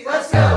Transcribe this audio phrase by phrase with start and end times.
[0.00, 0.51] let's go!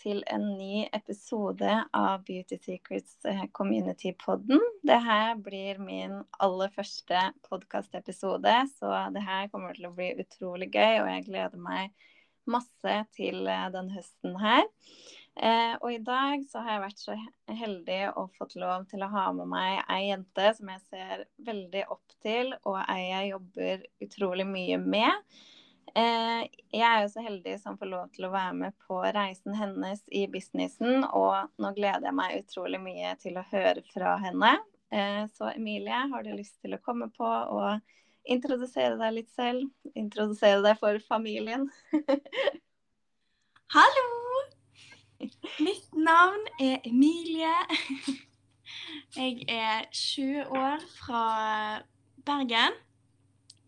[0.00, 4.62] Til en ny episode av Beauty Secrets eh, Community-podden.
[4.86, 10.70] Det her blir min aller første podkastepisode, så det her kommer til å bli utrolig
[10.72, 11.92] gøy, og jeg gleder meg
[12.50, 14.64] masse til eh, den høsten her.
[15.40, 17.14] Eh, og i dag så har jeg vært så
[17.60, 21.86] heldig og fått lov til å ha med meg ei jente som jeg ser veldig
[21.92, 25.40] opp til, og ei jeg jobber utrolig mye med.
[25.94, 29.56] Eh, jeg er jo så heldig som får lov til å være med på reisen
[29.58, 34.52] hennes i businessen, og nå gleder jeg meg utrolig mye til å høre fra henne.
[34.94, 37.80] Eh, så Emilie, har du lyst til å komme på og
[38.30, 39.66] introdusere deg litt selv?
[39.98, 41.68] Introdusere deg for familien?
[43.74, 44.06] Hallo!
[45.60, 47.56] Mitt navn er Emilie.
[49.16, 51.24] Jeg er 20 år fra
[52.24, 52.78] Bergen.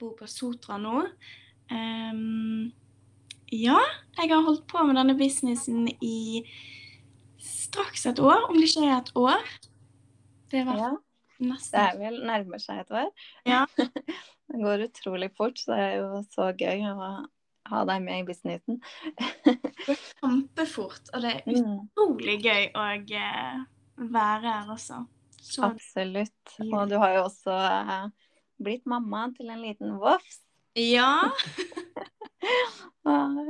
[0.01, 1.03] Bor på Sotra nå.
[1.71, 2.73] Ehm,
[3.53, 3.79] ja,
[4.19, 6.43] jeg har holdt på med denne businessen i
[7.43, 9.55] straks et år, om det ikke er et år.
[10.53, 10.91] Det var Ja,
[11.41, 13.11] det er vel nærmer seg et år.
[13.47, 13.65] Ja.
[14.53, 17.07] Det går utrolig fort, så det er jo så gøy å
[17.73, 18.83] ha deg med i businessen.
[20.21, 23.63] kjempefort, og det er Mm, utrolig gøy å eh,
[23.97, 25.01] være her også.
[25.41, 26.57] Så absolutt.
[26.69, 28.11] Og du har jo også eh,
[28.63, 30.42] blitt mamma til en liten vofs.
[30.75, 31.31] ja.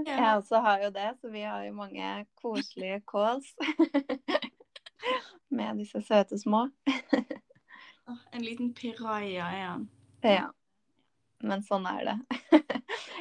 [0.06, 3.52] Jeg også har jo det, så vi har jo mange koselige calls
[5.56, 6.68] med disse søte små.
[8.32, 9.84] En liten piraja er han.
[10.26, 10.48] Ja.
[11.42, 12.62] Men sånn er det.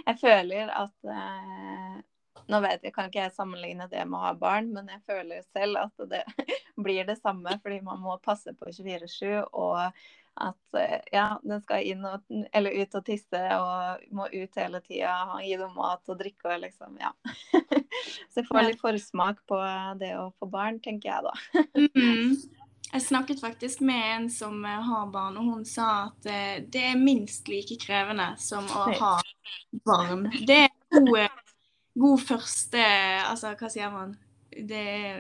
[0.08, 2.00] Jeg føler at eh,
[2.50, 5.46] Nå vet jeg, kan ikke jeg sammenligne det med å ha barn, men jeg føler
[5.54, 6.24] selv at det
[6.76, 10.02] blir det samme, fordi man må passe på 24-7, og
[10.40, 14.82] at eh, ja, den skal inn og, eller ut og tisse og må ut hele
[14.86, 17.12] tida, gi dem mat og drikke og liksom, ja.
[18.32, 19.60] Så jeg får litt forsmak på
[20.00, 21.36] det å få barn, tenker jeg da.
[21.98, 22.38] Mm.
[22.92, 26.88] Jeg snakket faktisk med en som eh, har barn, og hun sa at eh, det
[26.92, 29.14] er minst like krevende som å ha
[29.88, 30.28] barn.
[30.48, 31.40] Det er god,
[32.00, 32.84] god første
[33.30, 34.18] Altså, hva sier man?
[34.52, 35.20] Det er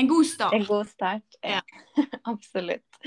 [0.00, 0.54] en god start.
[0.56, 1.38] En god start.
[1.42, 1.60] Ja.
[2.32, 3.00] Absolutt.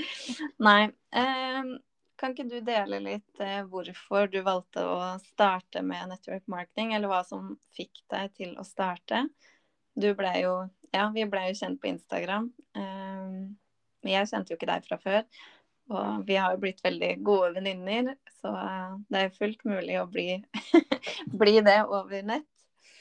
[0.62, 0.90] Nei.
[1.14, 1.72] Eh,
[2.20, 7.10] kan ikke du dele litt eh, hvorfor du valgte å starte med network marketing, eller
[7.10, 9.26] hva som fikk deg til å starte?
[9.94, 10.54] Du ble jo
[10.92, 12.50] Ja, vi ble jo kjent på Instagram.
[12.76, 15.22] Men jeg kjente jo ikke deg fra før.
[15.92, 20.06] Og vi har jo blitt veldig gode venninner, så eh, det er fullt mulig å
[20.10, 20.38] bli,
[21.42, 22.48] bli det over nett.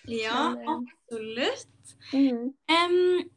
[0.09, 1.93] Ja, eh, absolutt.
[2.13, 2.53] Mm.
[2.71, 3.29] Um,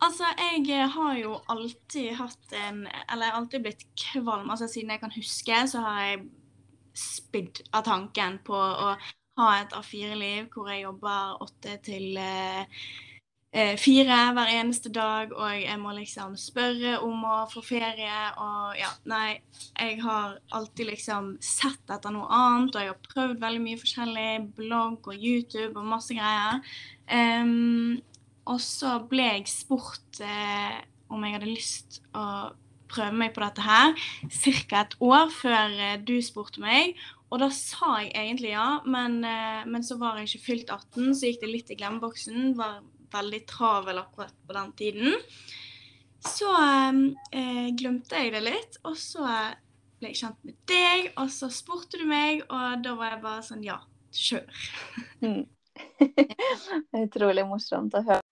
[0.00, 4.50] altså, jeg har jo alltid hatt en Eller alltid blitt kvalm.
[4.50, 6.24] Altså, siden jeg kan huske, så har jeg
[6.94, 8.94] spydd av tanken på å
[9.40, 12.84] ha et A4-liv hvor jeg jobber åtte til eh, eh,
[13.78, 18.88] fire hver eneste dag, og jeg må liksom spørre om å få ferie og ja,
[19.06, 19.36] nei.
[19.78, 24.32] Jeg har alltid liksom sett etter noe annet, og jeg har prøvd veldig mye forskjellig.
[24.58, 26.58] Blogg og YouTube og masse greier.
[27.06, 28.02] Um,
[28.50, 30.76] og så ble jeg spurt eh,
[31.12, 32.52] om jeg hadde lyst å
[32.90, 34.82] prøve meg på dette her ca.
[34.82, 36.98] et år før eh, du spurte meg.
[37.32, 41.14] Og da sa jeg egentlig ja, men, eh, men så var jeg ikke fylt 18,
[41.16, 42.52] så gikk det litt i glemmeboksen.
[42.58, 42.82] Var
[43.12, 45.16] veldig travel akkurat på den tiden.
[46.24, 49.26] Så eh, glemte jeg det litt, og så
[49.98, 53.44] ble jeg kjent med deg, og så spurte du meg, og da var jeg bare
[53.44, 53.78] sånn ja,
[54.14, 54.64] kjør.
[55.20, 55.44] Mm.
[55.98, 58.22] Det utrolig morsomt å høre.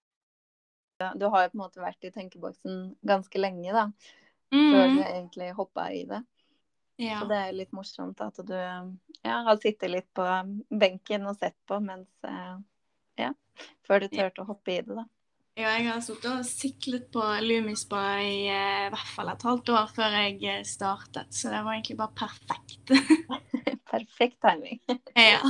[1.18, 3.88] Du har jo på en måte vært i tenkeboksen ganske lenge, da.
[4.52, 6.20] Før du egentlig hoppa i det.
[6.20, 6.28] Mm.
[7.02, 7.20] Ja.
[7.20, 10.26] Så det er jo litt morsomt at du ja, har sittet litt på
[10.68, 12.58] benken og sett på mens eh,
[13.20, 13.32] Ja,
[13.86, 15.08] før du turte å hoppe i det, da.
[15.52, 19.90] Ja, jeg har sittet og siklet på Lumispa i eh, hvert fall et halvt år
[19.92, 22.92] før jeg eh, startet, så det var egentlig bare perfekt.
[23.92, 24.80] Perfekt timing.
[25.12, 25.42] ja.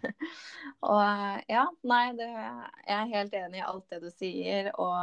[0.88, 4.72] og eh, ja, nei, det, jeg er helt enig i alt det du sier.
[4.80, 4.96] Og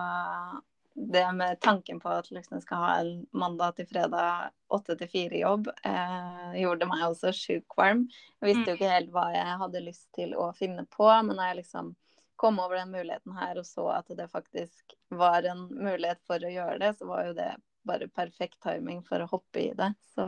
[0.97, 5.69] det med tanken på at liksom skal ha en mandag til fredag åtte til fire-jobb,
[5.85, 8.07] eh, gjorde meg også sjuk varm.
[8.41, 11.51] Jeg visste jo ikke helt hva jeg hadde lyst til å finne på, men da
[11.51, 11.93] jeg liksom
[12.37, 16.51] kom over den muligheten her og så at det faktisk var en mulighet for å
[16.53, 17.51] gjøre det, så var jo det
[17.87, 19.93] bare perfekt timing for å hoppe i det.
[20.15, 20.25] Så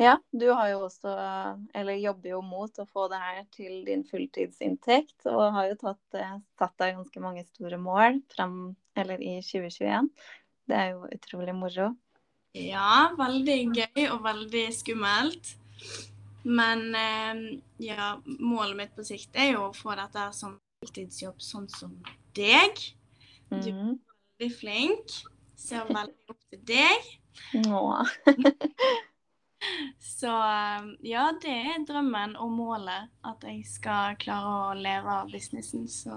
[0.00, 1.12] Ja, du har jo også,
[1.76, 6.16] eller jobber jo mot å få det her til din fulltidsinntekt, og har jo tatt,
[6.16, 8.54] eh, satt deg ganske mange store mål fram,
[8.96, 10.08] eller i 2021.
[10.70, 11.90] Det er jo utrolig moro.
[12.56, 15.52] Ja, veldig gøy og veldig skummelt.
[16.48, 21.68] Men eh, ja, målet mitt på sikt er jo å få dette som fulltidsjobb, sånn
[21.68, 21.92] som
[22.34, 22.80] deg.
[23.50, 24.00] Du er Mhm.
[24.40, 25.20] veldig flink.
[25.60, 27.12] Ser veldig opp til deg.
[27.68, 27.84] Nå.
[30.00, 33.10] Så eh, ja, det er drømmen og målet.
[33.26, 35.88] At jeg skal klare å leve av businessen.
[35.88, 36.16] Så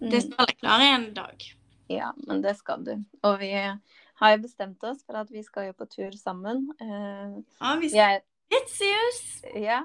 [0.00, 0.30] det Mm.
[0.30, 1.44] skal jeg klare en dag.
[1.88, 2.94] Ja, men det skal du.
[3.24, 6.66] Og vi har jo bestemt oss for at vi skal jo på tur sammen.
[6.80, 9.22] Eh, Ja, vi skal jeg, Vitsius!
[9.54, 9.84] ja,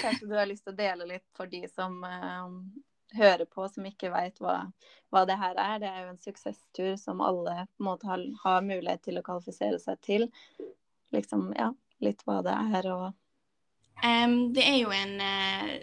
[0.00, 2.50] kanskje du har lyst til å dele litt for de som uh,
[3.16, 4.58] hører på, som ikke veit hva,
[5.12, 5.78] hva det her er.
[5.80, 9.24] Det er jo en suksesstur som alle på en måte har, har mulighet til å
[9.26, 10.28] kvalifisere seg til.
[11.12, 11.70] Liksom, ja,
[12.04, 13.08] litt hva det er og
[14.02, 15.74] um, det er jo en uh,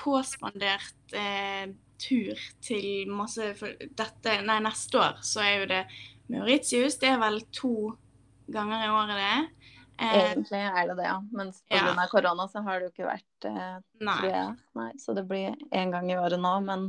[0.00, 1.72] påspandert uh,
[2.02, 3.52] tur til masse
[3.94, 5.82] dette, Nei, neste år så er jo det
[6.32, 6.96] Mauritius.
[6.98, 7.92] Det er vel to
[8.52, 9.72] ganger i året, det.
[10.02, 11.18] Eh, egentlig er det det, ja.
[11.30, 12.06] Men ja.
[12.10, 14.18] korona så har det jo ikke vært eh, nei.
[14.22, 14.40] Tre,
[14.78, 16.54] Nei, så det blir én gang i året nå.
[16.66, 16.88] Men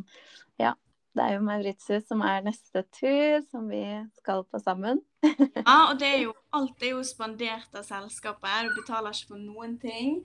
[0.61, 0.73] ja,
[1.13, 3.83] det er jo Mauritius som er neste tur, som vi
[4.19, 5.01] skal på sammen.
[5.63, 8.67] Ja, og det er jo, alt er jo spandert av selskapet.
[8.67, 10.19] Du betaler ikke for noen ting.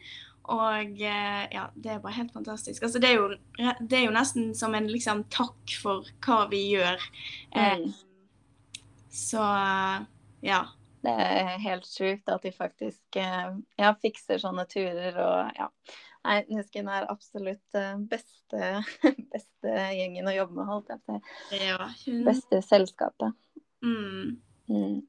[0.49, 2.83] Og eh, ja, det er bare helt fantastisk.
[2.83, 3.29] Altså, det, er jo,
[3.85, 7.09] det er jo nesten som en liksom, takk for hva vi gjør.
[7.55, 7.93] Eh, Mm.
[9.19, 10.03] Så eh,
[10.41, 10.65] ja.
[10.99, 15.69] Det er helt sjukt at de faktisk eh, ja, fikser sånne turer og ja.
[16.29, 18.73] Nei, Nusken er absolutt eh, beste,
[19.33, 21.23] beste gjengen å jobbe med, holdt jeg på å
[21.97, 22.19] si.
[22.27, 23.33] Beste selskapet.
[23.81, 24.37] mm,
[24.69, 25.01] Mm.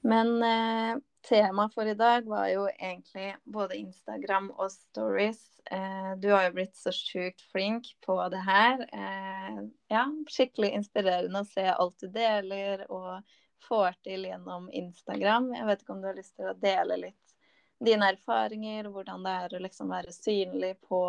[0.00, 0.94] Men eh,
[1.28, 5.42] temaet for i dag var jo egentlig både Instagram og stories.
[5.70, 8.86] Eh, du har jo blitt så sjukt flink på det her.
[8.88, 9.60] Eh,
[9.92, 13.20] ja, skikkelig inspirerende å se alt du deler og
[13.68, 15.52] får til gjennom Instagram.
[15.58, 17.27] Jeg vet ikke om du har lyst til å dele litt
[17.84, 21.02] dine erfaringer, hvordan det er å liksom være synlig på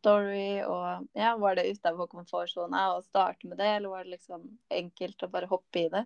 [0.00, 4.46] story, og ja, var det utafor komfortsona å starte med det, eller var det liksom
[4.72, 6.04] enkelt å bare hoppe i det?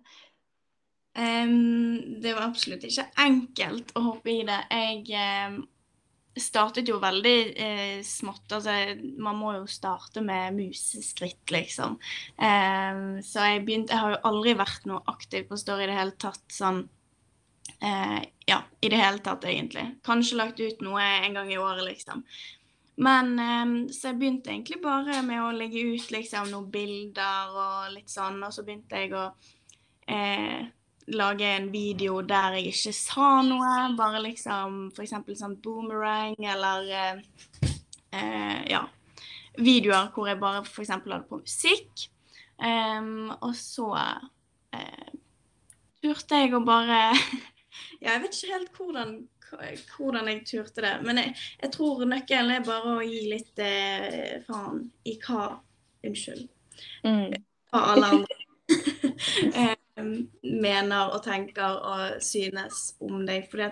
[1.15, 4.59] Um, det var absolutt ikke enkelt å hoppe i det.
[4.67, 5.61] Jeg um,
[6.35, 8.49] startet jo veldig uh, smått.
[8.51, 8.75] Altså,
[9.23, 11.95] man må jo starte med museskritt, liksom.
[12.35, 15.97] Um, så jeg begynte Jeg har jo aldri vært noe aktiv på Story i det
[16.01, 16.83] hele tatt sånn
[17.81, 19.87] eh, Ja, i det hele tatt, egentlig.
[20.05, 22.21] Kanskje lagt ut noe en gang i året, liksom.
[22.95, 27.93] Men eh, så jeg begynte egentlig bare med å legge ut liksom noen bilder og
[27.95, 29.27] litt sånn, og så begynte jeg å
[30.07, 30.67] eh,
[31.07, 35.15] lage en video der jeg ikke sa noe, bare liksom f.eks.
[35.37, 37.19] sånn boomerang eller eh,
[38.15, 38.85] eh, ja,
[39.57, 40.93] videoer hvor jeg bare f.eks.
[40.95, 42.07] hadde på musikk.
[42.55, 45.11] Em, og så eh,
[46.01, 47.11] turte jeg å bare
[48.01, 49.13] Ja, jeg vet ikke helt hvordan,
[49.95, 54.41] hvordan jeg turte det, men jeg, jeg tror nøkkelen er bare å gi litt eh,
[54.47, 55.53] faen i hva
[56.05, 56.49] Unnskyld
[57.05, 57.31] Mm.
[57.71, 58.35] hva alle andre
[59.61, 59.75] eh,
[60.43, 63.47] mener og tenker og synes om deg.
[63.47, 63.63] For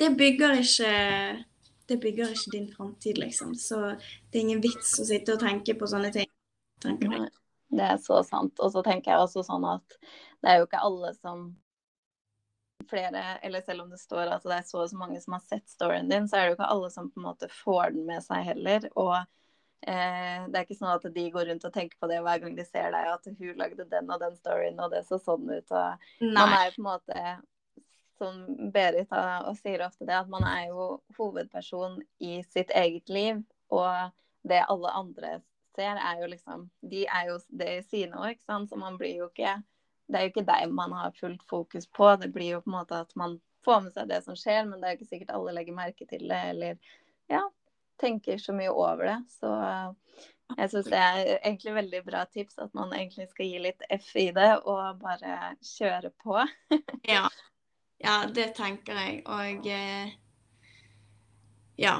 [0.00, 0.92] det bygger ikke
[1.86, 3.54] det bygger ikke din framtid, liksom.
[3.54, 3.78] Så
[4.30, 6.30] det er ingen vits å sitte og tenke på sånne ting.
[6.82, 7.28] tenker jeg.
[7.76, 8.58] Det er så sant.
[8.58, 9.98] Og så tenker jeg også sånn at
[10.42, 11.46] det er jo ikke alle som
[12.90, 15.42] flere, eller selv om det står at det er så og så mange som har
[15.44, 18.06] sett storyen din, så er det jo ikke alle som på en måte får den
[18.08, 18.86] med seg heller.
[18.94, 22.40] Og eh, det er ikke sånn at de går rundt og tenker på det hver
[22.44, 25.50] gang de ser deg, at hun lagde den og den storyen, og det så sånn
[25.50, 25.76] ut.
[25.76, 27.26] Og man er jo på en måte
[28.16, 33.08] som Berit har- og sier ofte det, at man er jo hovedperson i sitt eget
[33.08, 33.42] liv.
[33.70, 34.12] Og
[34.46, 35.40] det alle andre
[35.76, 38.70] ser, er jo liksom De er jo det i sine år, ikke sant.
[38.70, 39.62] Så man blir jo ikke
[40.06, 42.12] Det er jo ikke deg man har fullt fokus på.
[42.20, 44.78] Det blir jo på en måte at man får med seg det som skjer, men
[44.80, 46.76] det er jo ikke sikkert alle legger merke til det, eller
[47.32, 47.42] ja,
[48.00, 49.16] tenker så mye over det.
[49.34, 49.50] Så
[50.54, 54.12] jeg syns det er egentlig veldig bra tips at man egentlig skal gi litt F
[54.20, 56.38] i det, og bare kjøre på.
[57.06, 57.26] Ja.
[58.02, 59.20] ja, det tenker jeg.
[59.30, 60.14] Og eh,
[61.78, 61.98] ja.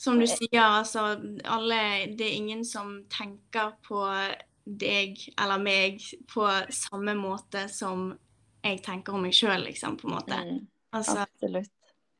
[0.00, 1.10] Som du sier, altså
[1.44, 1.80] alle
[2.16, 4.00] Det er ingen som tenker på
[4.64, 8.10] deg eller meg på samme måte som
[8.62, 10.36] jeg tenker om meg sjøl, liksom, på en måte.
[10.36, 11.70] Mm, Altså, absolutt.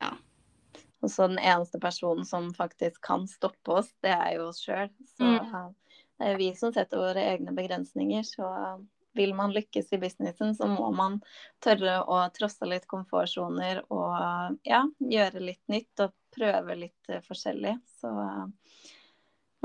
[0.01, 0.13] ja.
[1.03, 4.89] Og så den eneste personen som faktisk kan stoppe oss, det er jo oss sjøl.
[5.17, 5.75] Så Mm.
[6.21, 8.23] det er vi som setter våre egne begrensninger.
[8.23, 8.47] Så
[9.17, 11.21] vil man lykkes i businessen, så må man
[11.61, 17.75] tørre å trosse litt komfortsoner og ja, gjøre litt nytt og prøve litt uh, forskjellig.
[18.01, 18.13] Så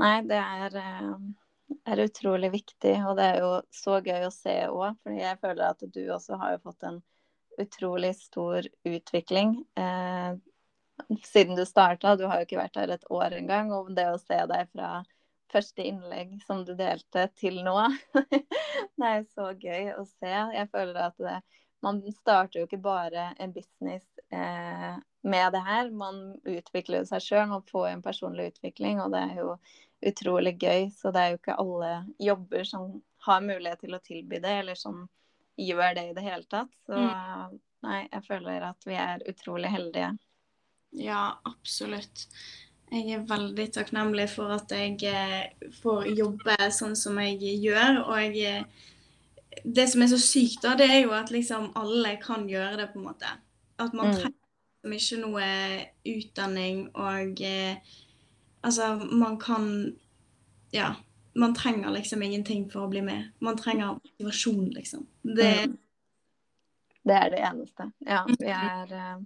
[0.02, 1.18] nei, det er, uh,
[1.86, 4.98] er, utrolig viktig, og det er jo så gøy å se òg.
[5.02, 7.00] For jeg føler at du også har jo fått en
[7.62, 9.58] utrolig stor utvikling.
[9.78, 10.36] Eh,
[11.24, 14.20] siden du starta, du har jo ikke vært her et år engang, og det å
[14.20, 15.02] se deg fra
[15.52, 17.76] første innlegg som du delte, til nå.
[18.98, 20.32] det er så gøy å se.
[20.32, 21.38] Jeg føler at det,
[21.84, 24.96] man starter jo ikke bare en business eh,
[25.26, 25.90] med det her.
[25.94, 29.56] Man utvikler jo seg sjøl, man får en personlig utvikling, og det er jo
[30.08, 30.88] utrolig gøy.
[30.94, 32.90] Så det er jo ikke alle jobber som
[33.26, 35.06] har mulighet til å tilby det, eller som
[35.56, 36.70] gjør det i det hele tatt.
[36.86, 37.56] Så mm.
[37.86, 40.12] nei, jeg føler at vi er utrolig heldige.
[40.96, 42.26] Ja, absolutt.
[42.86, 48.02] Jeg er veldig takknemlig for at jeg eh, får jobbe sånn som jeg gjør.
[48.04, 48.66] Og jeg,
[49.64, 52.90] det som er så sykt, da, det er jo at liksom alle kan gjøre det,
[52.92, 53.32] på en måte.
[53.82, 54.20] At man mm.
[54.20, 55.46] trenger ikke noe
[56.06, 57.96] utdanning og eh,
[58.66, 59.68] Altså, man kan
[60.74, 60.94] Ja.
[61.36, 63.32] Man trenger liksom ingenting for å bli med.
[63.44, 65.02] Man trenger motivasjon, liksom.
[65.20, 65.74] Det, mm.
[67.04, 67.90] det er det eneste.
[68.08, 69.18] Ja, vi er uh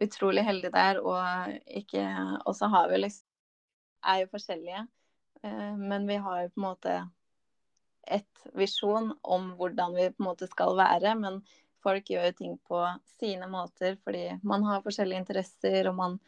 [0.00, 1.00] utrolig heldige der.
[1.02, 2.04] Og, ikke,
[2.44, 3.30] og så har vi liksom
[4.04, 4.82] Er jo forskjellige,
[5.46, 6.94] uh, men vi har jo på en måte
[8.04, 11.14] et visjon om hvordan vi på en måte skal være.
[11.16, 11.38] Men
[11.80, 12.82] folk gjør jo ting på
[13.14, 16.18] sine måter fordi man har forskjellige interesser og man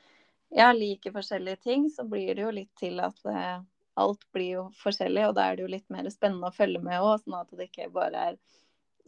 [0.55, 1.89] ja, liker forskjellige ting.
[1.91, 3.59] Så blir det jo litt til at eh,
[3.97, 7.01] alt blir jo forskjellig, og da er det jo litt mer spennende å følge med
[7.01, 8.41] òg, sånn at det ikke bare er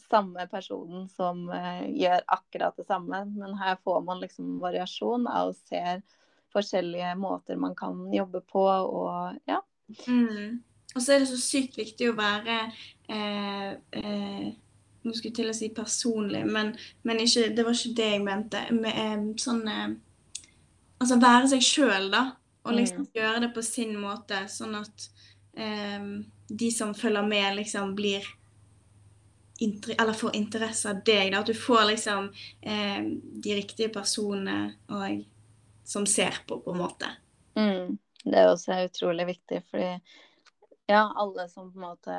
[0.09, 5.51] samme personen som uh, gjør akkurat det samme, men her får man liksom variasjon av
[5.51, 6.01] og ser
[6.55, 9.61] forskjellige måter man kan jobbe på og ja.
[10.07, 10.63] Mm.
[10.95, 12.57] Og så er det så sykt viktig å være
[13.13, 14.47] eh, eh,
[15.05, 16.73] Nå skulle jeg til å si personlig, men,
[17.07, 18.63] men ikke, det var ikke det jeg mente.
[18.75, 19.93] Med, eh, sånn eh,
[20.99, 22.25] Altså være seg sjøl, da.
[22.67, 23.13] Og liksom mm.
[23.17, 25.07] gjøre det på sin måte, sånn at
[25.57, 26.11] eh,
[26.49, 28.27] de som følger med, liksom blir
[29.59, 31.33] eller får interesse av deg.
[31.33, 31.41] Da.
[31.41, 32.29] At du får liksom
[32.61, 33.01] eh,
[33.45, 35.25] de riktige personene og,
[35.85, 37.11] som ser på, på en måte.
[37.59, 37.99] Mm.
[38.25, 39.91] Det er også utrolig viktig, fordi
[40.89, 42.19] ja, alle som på en måte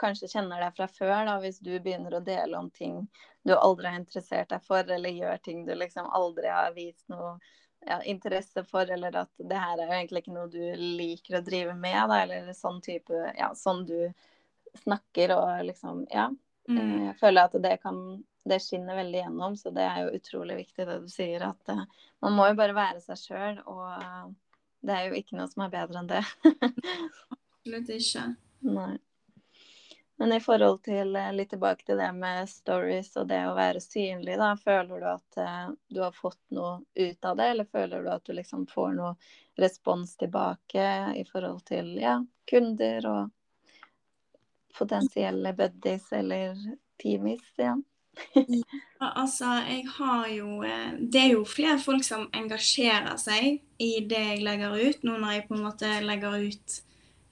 [0.00, 3.04] kanskje kjenner deg fra før, da, hvis du begynner å dele om ting
[3.44, 7.36] du aldri har interessert deg for, eller gjør ting du liksom aldri har vist noe
[7.86, 11.44] ja, interesse for, eller at det her er jo egentlig ikke noe du liker å
[11.44, 13.98] drive med, da, eller sånn type Ja, sånn du
[14.82, 16.30] snakker og liksom Ja.
[16.68, 16.78] Mm.
[16.78, 17.98] Eh, jeg føler at det kan
[18.44, 21.46] det skinner veldig gjennom, så det er jo utrolig viktig det du sier.
[21.46, 21.84] At uh,
[22.24, 24.26] man må jo bare være seg sjøl, og uh,
[24.84, 26.22] det er jo ikke noe som er bedre enn det.
[27.64, 28.26] Absolutt ikke.
[28.68, 28.92] Nei.
[30.16, 34.36] Men i forhold til litt tilbake til det med stories og det å være synlig,
[34.38, 38.12] da, føler du at uh, du har fått noe ut av det, eller føler du
[38.12, 39.14] at du liksom får noe
[39.58, 40.86] respons tilbake
[41.18, 43.32] i forhold til ja, kunder og
[44.78, 46.58] potensielle buddies eller
[47.02, 47.44] teamies.
[47.56, 47.76] Ja.
[48.34, 53.92] ja, altså, jeg har jo eh, Det er jo flere folk som engasjerer seg i
[54.06, 56.76] det jeg legger ut, nå når jeg på en måte legger ut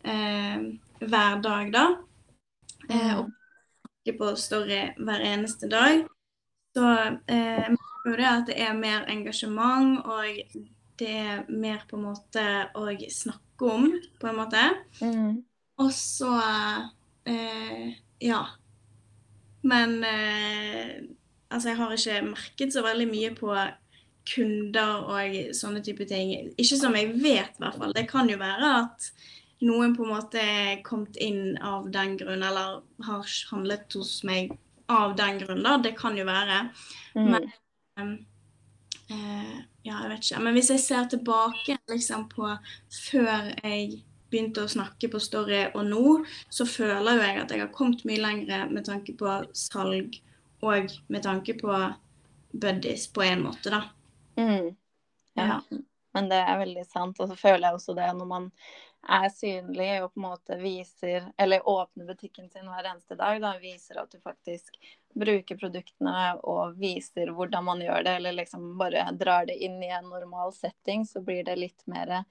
[0.02, 0.64] eh,
[1.02, 1.86] hver dag, da.
[2.92, 6.04] Eh, og på story hver eneste dag.
[6.76, 6.88] Så
[7.30, 7.68] eh,
[8.06, 10.24] jo det at det er mer engasjement, og
[10.98, 13.86] det er mer på en måte å snakke om,
[14.20, 14.64] på en måte.
[15.04, 15.40] Mm.
[15.82, 16.34] Og så
[17.24, 18.46] Eh, ja.
[19.60, 21.02] Men eh,
[21.48, 23.54] altså, jeg har ikke merket så veldig mye på
[24.32, 26.52] kunder og sånne type ting.
[26.56, 27.94] Ikke som jeg vet, i hvert fall.
[27.94, 29.08] Det kan jo være at
[29.62, 30.42] noen på en måte
[30.86, 34.54] kommet inn av den grunn, eller har handlet hos meg
[34.92, 35.76] av den grunn, da.
[35.82, 36.58] Det kan jo være.
[37.14, 37.28] Mm.
[37.30, 37.48] Men
[38.00, 38.14] um,
[39.10, 40.42] uh, ja, jeg vet ikke.
[40.46, 42.48] Men hvis jeg ser tilbake liksom på
[43.10, 44.02] før jeg
[44.32, 46.04] begynte å snakke på Story og nå,
[46.52, 50.16] så føler jo jeg at jeg har kommet mye lenger med tanke på salg
[50.62, 51.72] og med tanke på
[52.52, 53.82] buddies på en måte, da.
[54.38, 54.72] Mm.
[55.36, 55.44] Ja.
[55.44, 55.58] ja.
[56.12, 57.20] Men det er veldig sant.
[57.20, 58.48] Og så føler jeg også det når man
[59.08, 63.56] er synlig og på en måte viser, eller åpner butikken sin hver eneste dag, da
[63.58, 64.78] viser at du faktisk
[65.18, 69.90] bruker produktene og viser hvordan man gjør det, eller liksom bare drar det inn i
[69.92, 72.22] en normal setting, så blir det litt mer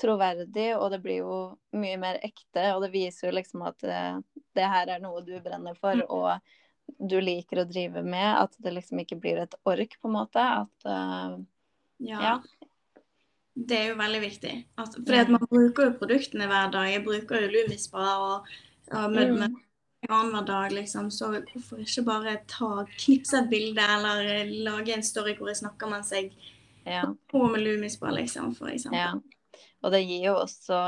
[0.00, 1.36] troverdig, og det blir jo
[1.76, 2.72] mye mer ekte.
[2.74, 5.96] Og det viser jo liksom at det, eh, det her er noe du brenner for,
[5.96, 6.10] mm.
[6.12, 8.28] og du liker å drive med.
[8.42, 10.42] At det liksom ikke blir et ork, på en måte.
[10.42, 11.38] At uh,
[12.02, 12.20] ja.
[12.20, 12.34] ja.
[13.54, 14.52] Det er jo veldig viktig.
[14.80, 16.88] At, at man bruker jo produktene hver dag.
[16.92, 18.48] Jeg bruker jo Lumispa og,
[18.92, 19.58] og med, mm.
[20.08, 22.70] annenhver dag, liksom, så hvorfor ikke bare ta,
[23.04, 26.32] knipse et bilde eller eh, lage en story hvor jeg snakker mens jeg
[26.82, 27.04] Ja.
[27.30, 28.98] på med Lumis bare, liksom, for eksempel.
[28.98, 29.12] Ja.
[29.82, 30.78] Og det gir jo også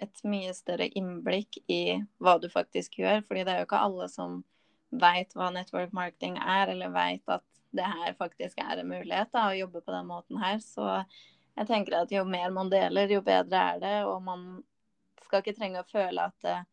[0.00, 3.22] et mye større innblikk i hva du faktisk gjør.
[3.26, 4.42] fordi det er jo ikke alle som
[4.90, 7.44] veit hva network marketing er, eller veit at
[7.76, 10.58] det her faktisk er en mulighet da, å jobbe på den måten her.
[10.58, 11.04] Så
[11.60, 13.96] jeg tenker at jo mer man deler, jo bedre er det.
[14.08, 14.44] Og man
[15.26, 16.68] skal ikke trenge å føle at eh,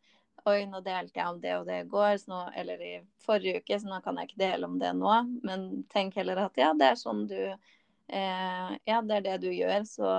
[0.47, 2.91] Oi, nå delte jeg om det og det i går, nå, eller i
[3.25, 5.15] forrige uke, så nå kan jeg ikke dele om det nå.
[5.43, 9.49] Men tenk heller at ja, det er sånn du eh, Ja, det er det du
[9.51, 10.13] gjør, så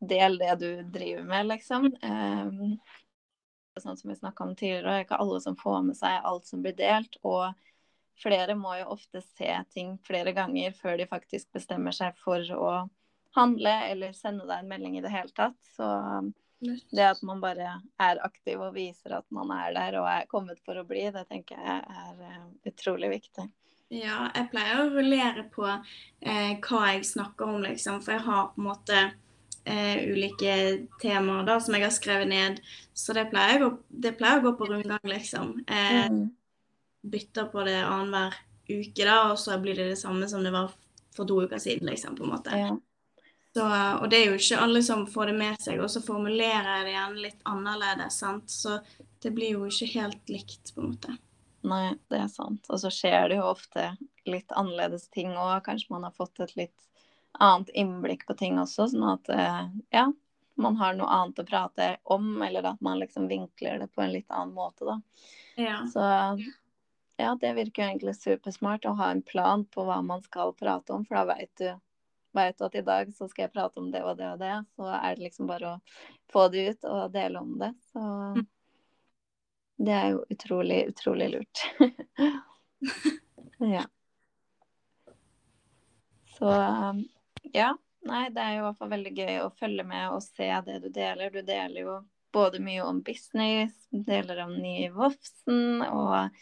[0.00, 1.90] del det du driver med, liksom.
[1.92, 2.56] Eh,
[3.84, 6.48] sånn som vi snakka om tidligere, det er ikke alle som får med seg alt
[6.48, 7.20] som blir delt.
[7.26, 7.52] Og
[8.24, 12.74] flere må jo ofte se ting flere ganger før de faktisk bestemmer seg for å
[13.34, 15.58] handle eller sende deg en melding i det hele tatt.
[15.76, 15.88] Så
[16.64, 20.62] det at man bare er aktiv og viser at man er der og er kommet
[20.64, 23.44] for å bli, det tenker jeg er uh, utrolig viktig.
[23.92, 28.00] Ja, jeg pleier å rullere på eh, hva jeg snakker om, liksom.
[28.02, 29.02] For jeg har på en måte
[29.68, 30.54] eh, ulike
[31.02, 32.62] temaer da, som jeg har skrevet ned.
[32.96, 35.60] Så det pleier, å, det pleier å gå på rundgang, liksom.
[35.68, 36.24] Eh, Mm.
[37.04, 38.34] bytter på det annenhver
[38.72, 40.72] uke, da, og så blir det det samme som det var
[41.14, 42.56] for to uker siden, liksom, på en måte.
[42.56, 42.72] Ja.
[43.54, 43.64] Så,
[44.00, 46.86] og det er jo ikke alle som får det med seg, og så formulerer jeg
[46.88, 48.50] det gjerne litt annerledes, sant.
[48.50, 48.80] Så
[49.22, 51.14] det blir jo ikke helt likt, på en måte.
[51.64, 52.66] Nei, det er sant.
[52.68, 53.92] Og så skjer det jo ofte
[54.26, 55.62] litt annerledes ting òg.
[55.68, 56.90] Kanskje man har fått et litt
[57.38, 59.62] annet innblikk på ting også, sånn at eh,
[59.94, 60.04] ja,
[60.60, 64.12] man har noe annet å prate om, eller at man liksom vinkler det på en
[64.12, 64.98] litt annen måte, da.
[65.62, 65.80] Ja.
[65.90, 66.04] Så
[67.16, 70.94] ja, det virker jo egentlig supersmart å ha en plan på hva man skal prate
[70.94, 71.70] om, for da veit du,
[72.34, 74.54] du at i dag så skal jeg prate om det og det og det.
[74.74, 75.80] Så er det liksom bare å
[76.32, 77.72] få det ut og dele om det.
[77.92, 78.02] Så
[79.84, 81.64] det er jo utrolig, utrolig lurt.
[83.74, 83.84] ja.
[86.38, 87.04] Så um,
[87.52, 87.74] ja.
[88.04, 90.74] Nei, det er jo i hvert fall veldig gøy å følge med og se det
[90.82, 91.30] du deler.
[91.32, 91.94] Du deler jo
[92.34, 96.34] både mye om business, deler om ny Vofsen og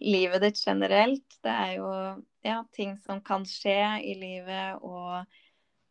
[0.00, 1.38] livet ditt generelt.
[1.40, 1.92] Det er jo
[2.42, 5.24] ja, ting som kan skje i livet, og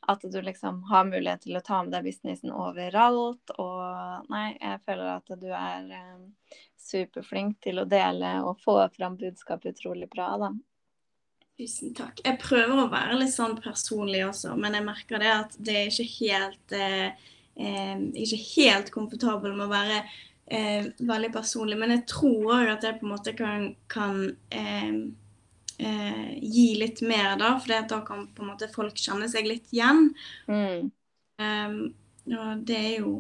[0.10, 3.52] at du liksom har mulighet til å ta med deg businessen overalt.
[3.60, 9.20] Og nei, jeg føler at du er eh, superflink til å dele og få fram
[9.20, 10.54] budskapet utrolig bra, da.
[11.60, 12.22] Tusen takk.
[12.24, 15.92] Jeg prøver å være litt sånn personlig også, men jeg merker det at det er
[15.92, 19.98] ikke helt eh, eh, Ikke helt komfortabel med å være
[20.48, 21.78] eh, veldig personlig.
[21.82, 24.24] Men jeg tror òg at jeg på en måte kan, kan
[25.80, 27.54] eh, gi litt mer, da.
[27.60, 30.10] For da kan på en måte folk kjenne seg litt igjen.
[30.48, 30.92] Mm.
[31.40, 31.80] Um,
[32.36, 33.14] og det er jo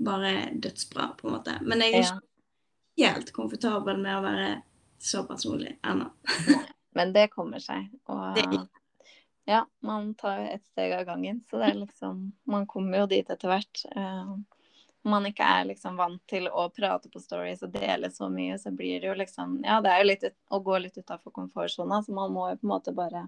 [0.00, 1.58] bare dødsbra, på en måte.
[1.62, 2.16] Men jeg er Ja.
[2.16, 4.50] ikke helt komfortabel med å være
[5.00, 6.08] så personlig ennå.
[6.96, 7.88] Men det kommer seg.
[8.08, 8.38] Og
[9.46, 11.42] ja, man tar jo ett steg av gangen.
[11.50, 13.84] Så det er liksom Man kommer jo dit etter hvert.
[15.08, 18.72] Man ikke er liksom vant til å prate på stories og dele så mye, så
[18.74, 22.02] blir det jo liksom Ja, det er jo litt ut, å gå litt utafor komfortsona,
[22.04, 23.26] så man må jo på en måte bare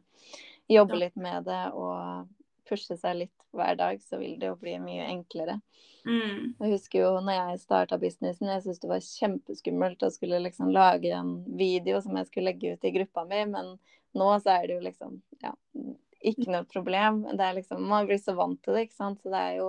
[0.68, 2.28] jobbe litt med det og
[2.68, 5.58] pushe seg litt hver dag, så vil det jo bli mye enklere.
[6.04, 6.54] Mm.
[6.58, 10.72] Jeg husker jo når jeg starta businessen, jeg syntes det var kjempeskummelt å skulle liksom
[10.74, 13.76] lage en video som jeg skulle legge ut i gruppa mi, men
[14.18, 15.52] nå så er det jo liksom ja,
[16.22, 17.22] ikke noe problem.
[17.32, 19.22] Det er liksom, man blir så vant til det, ikke sant.
[19.22, 19.68] Så det er jo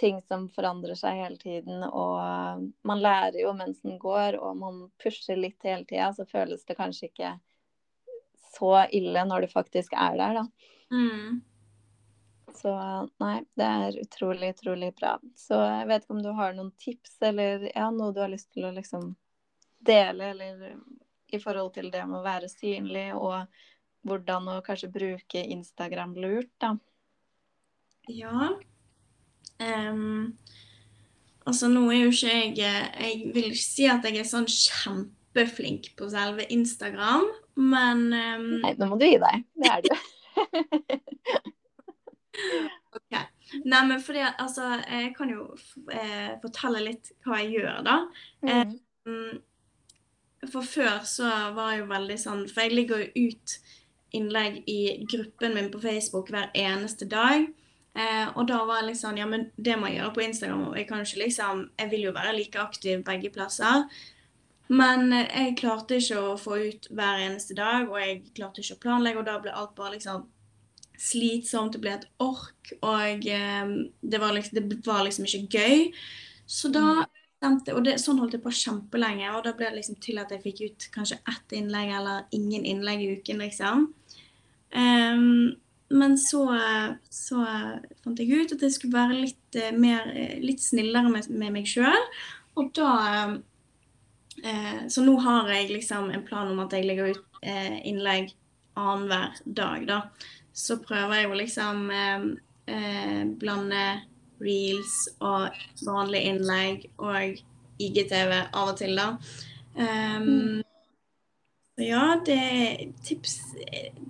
[0.00, 4.84] ting som forandrer seg hele tiden, og man lærer jo mens den går, og man
[5.02, 7.34] pusher litt hele tida, så føles det kanskje ikke
[8.54, 10.70] så ille når du faktisk er der, da.
[10.94, 11.42] Mm.
[12.54, 12.72] Så
[13.22, 15.16] nei, det er utrolig, utrolig bra.
[15.38, 18.52] Så jeg vet ikke om du har noen tips eller ja, noe du har lyst
[18.54, 19.14] til å liksom
[19.84, 20.76] dele, eller
[21.34, 23.46] i forhold til det med å være synlig, og
[24.06, 26.76] hvordan å kanskje bruke Instagram lurt, da.
[28.12, 28.52] Ja.
[29.62, 30.36] Em,
[31.46, 35.92] altså, nå er jo ikke jeg Jeg vil ikke si at jeg er sånn kjempeflink
[35.98, 37.26] på selve Instagram,
[37.60, 39.44] men um, Nei, nå må du gi deg.
[39.62, 39.92] Det er du.
[42.98, 43.14] OK.
[43.64, 45.46] Nei, men fordi altså Jeg kan jo
[45.92, 47.96] eh, fortelle litt hva jeg gjør, da.
[48.42, 48.74] Mm.
[49.06, 49.34] Um,
[50.50, 53.56] For før så var jeg jo veldig sånn For jeg ligger jo ut
[54.14, 57.48] innlegg i gruppen min på Facebook hver eneste dag.
[57.94, 60.66] Eh, og da var jeg sånn Ja, men det må jeg gjøre på Instagram.
[60.72, 63.86] Og jeg kan ikke liksom Jeg vil jo være like aktiv begge plasser.
[64.72, 68.78] Men eh, jeg klarte ikke å få ut hver eneste dag, og jeg klarte ikke
[68.78, 70.24] å planlegge, og da ble alt bare liksom
[71.00, 71.74] slitsomt.
[71.74, 75.90] Det ble et ork, og eh, det, var liksom, det var liksom ikke gøy.
[76.46, 77.04] Så da
[77.44, 79.28] stemte, og det, sånn holdt jeg på kjempelenge.
[79.36, 82.64] Og da ble det liksom til at jeg fikk ut kanskje ett innlegg eller ingen
[82.68, 83.90] innlegg i uken, liksom.
[84.74, 85.54] Um,
[85.92, 86.42] men så,
[87.12, 87.42] så,
[88.02, 90.08] fant jeg ut at jeg skulle være litt, eh, mer,
[90.42, 92.08] litt snillere med, med meg sjøl.
[92.58, 92.94] Og da
[94.42, 98.32] eh, Så nå har jeg liksom en plan om at jeg legger ut eh, innlegg
[98.74, 100.00] annenhver dag, da.
[100.54, 102.26] Så prøver jeg å liksom eh,
[102.74, 103.84] eh blande
[104.42, 107.38] reels og vanlige innlegg og
[107.78, 109.12] IGTV av og til, da.
[109.74, 110.63] Um,
[111.76, 113.38] ja, det tips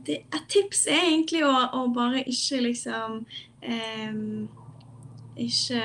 [0.04, 3.22] det, Et tips er egentlig å, å bare ikke liksom
[3.64, 4.18] eh,
[5.36, 5.84] ikke,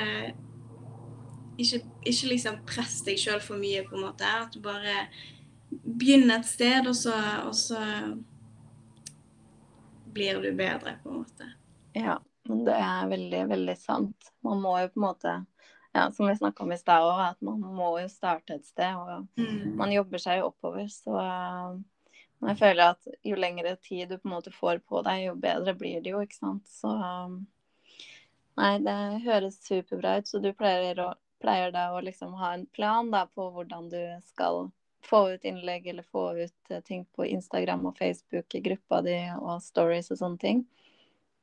[1.58, 4.28] ikke, ikke liksom presse deg sjøl for mye, på en måte.
[4.28, 5.08] At du bare
[5.70, 7.16] begynner et sted, og så,
[7.48, 7.80] og så
[10.14, 11.50] blir du bedre, på en måte.
[11.98, 14.34] Ja, det er veldig, veldig sant.
[14.46, 15.36] Man må jo på en måte
[15.92, 18.96] ja, som vi snakka om i stad òg, at man må jo starte et sted.
[18.96, 19.78] Og mm.
[19.80, 20.86] man jobber seg jo oppover.
[20.94, 21.16] Så
[22.46, 25.76] jeg føler at jo lengre tid du på en måte får på deg, jo bedre
[25.78, 26.68] blir det jo, ikke sant.
[26.70, 26.94] Så
[28.60, 30.30] nei, det høres superbra ut.
[30.30, 34.02] Så du pleier, å, pleier da å liksom ha en plan da på hvordan du
[34.30, 34.68] skal
[35.06, 39.16] få ut innlegg eller få ut uh, ting på Instagram og Facebook i gruppa di
[39.40, 40.66] og stories og sånne ting?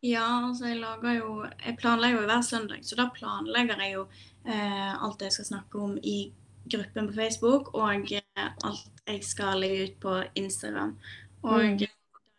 [0.05, 4.05] Ja, altså jeg lager jo Jeg planlegger jo hver søndag, så da planlegger jeg jo
[4.47, 6.33] eh, alt jeg skal snakke om i
[6.71, 8.23] gruppen på Facebook, og eh,
[8.65, 10.97] alt jeg skal legge ut på Instagram.
[11.43, 11.79] Og mm.
[11.79, 11.91] det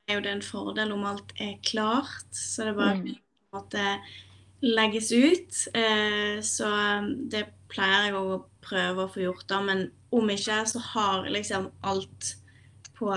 [0.07, 3.13] er jo det en fordel om alt er klart, så det bare mm.
[3.55, 3.85] måte
[4.63, 5.61] legges ut.
[5.77, 10.61] Eh, så um, det pleier jeg å prøve å få gjort, da, men om ikke,
[10.67, 12.35] så har liksom alt
[12.97, 13.11] på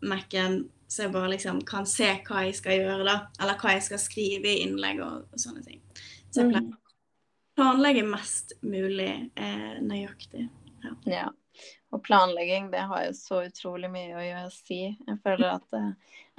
[0.00, 3.16] Mac-en så jeg bare liksom kan se hva jeg skal gjøre, da.
[3.38, 5.78] Eller hva jeg skal skrive i innlegg og, og sånne ting.
[6.34, 6.89] Så jeg pleier å
[7.60, 10.48] planlegge mest mulig eh, nøyaktig.
[10.80, 10.96] Ja.
[11.04, 11.28] ja.
[11.90, 14.78] Og planlegging, det har jo så utrolig mye å gjøre si.
[14.94, 15.90] Jeg føler at eh,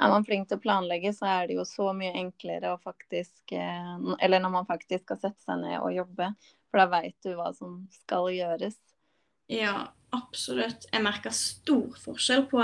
[0.02, 3.54] er man flink til å planlegge, så er det jo så mye enklere å faktisk
[3.54, 6.32] eh, Eller når man faktisk skal sette seg ned og jobbe,
[6.72, 8.80] for da veit du hva som skal gjøres.
[9.52, 10.88] Ja, absolutt.
[10.90, 12.64] Jeg merker stor forskjell på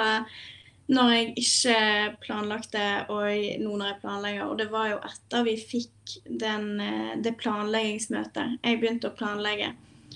[0.88, 1.80] når jeg ikke
[2.24, 3.28] planlagte, og
[3.60, 4.46] nå når jeg planlegger.
[4.48, 8.58] Og det var jo etter vi fikk den, eh, det planleggingsmøtet.
[8.64, 9.74] Jeg begynte å planlegge.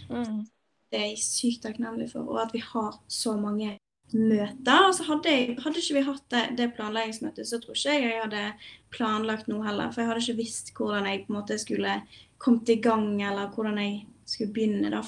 [0.07, 0.47] Mm.
[0.91, 2.23] Det er jeg sykt takknemlig for.
[2.27, 3.75] Og at vi har så mange
[4.13, 4.87] møter.
[4.87, 8.23] Altså hadde, jeg, hadde ikke vi hatt det, det, planleggingsmøtet, så tror ikke jeg jeg
[8.25, 8.47] hadde
[8.95, 9.91] planlagt noe heller.
[9.91, 12.01] For jeg hadde ikke visst hvordan jeg på en måte skulle
[12.41, 14.91] kommet i gang, eller hvordan jeg skulle begynne.
[14.91, 15.03] da.